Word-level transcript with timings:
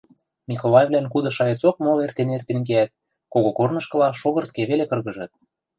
Миколайвлӓн 0.49 1.05
куды 1.13 1.29
шайыцок 1.37 1.75
мол 1.85 1.97
эртен-эртен 2.05 2.59
кеӓт, 2.67 2.91
когогорнышкыла 3.33 4.07
шогыртке 4.21 4.61
веле 4.69 4.85
кыргыжыт. 4.87 5.31